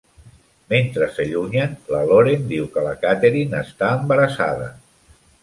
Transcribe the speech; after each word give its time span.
Mentre 0.73 1.09
s'allunyen, 1.17 1.75
la 1.91 1.99
Loren 2.13 2.47
diu 2.55 2.65
que 2.77 2.87
la 2.87 2.95
Katherine 3.05 3.61
està 3.69 3.93
embarassada. 4.01 4.73